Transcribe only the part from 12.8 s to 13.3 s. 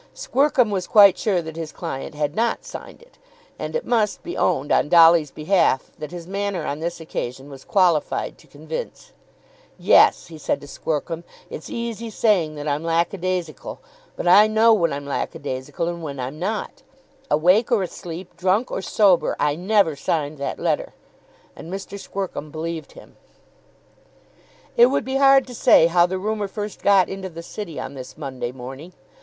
lack a